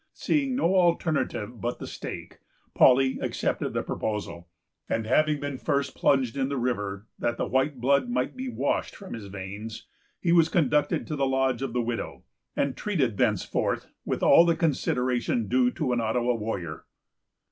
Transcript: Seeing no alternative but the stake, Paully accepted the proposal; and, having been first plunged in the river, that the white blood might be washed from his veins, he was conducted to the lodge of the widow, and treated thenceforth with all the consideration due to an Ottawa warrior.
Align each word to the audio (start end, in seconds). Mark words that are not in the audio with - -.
Seeing 0.13 0.55
no 0.55 0.77
alternative 0.77 1.61
but 1.61 1.77
the 1.77 1.85
stake, 1.85 2.39
Paully 2.75 3.19
accepted 3.21 3.73
the 3.73 3.83
proposal; 3.83 4.47
and, 4.89 5.05
having 5.05 5.39
been 5.39 5.59
first 5.59 5.93
plunged 5.93 6.35
in 6.35 6.49
the 6.49 6.57
river, 6.57 7.05
that 7.19 7.37
the 7.37 7.45
white 7.45 7.79
blood 7.79 8.09
might 8.09 8.35
be 8.35 8.49
washed 8.49 8.95
from 8.95 9.13
his 9.13 9.27
veins, 9.27 9.85
he 10.19 10.31
was 10.31 10.49
conducted 10.49 11.05
to 11.05 11.15
the 11.15 11.27
lodge 11.27 11.61
of 11.61 11.73
the 11.73 11.83
widow, 11.83 12.23
and 12.55 12.75
treated 12.75 13.17
thenceforth 13.17 13.91
with 14.03 14.23
all 14.23 14.43
the 14.43 14.55
consideration 14.55 15.47
due 15.47 15.69
to 15.69 15.93
an 15.93 16.01
Ottawa 16.01 16.33
warrior. 16.33 16.85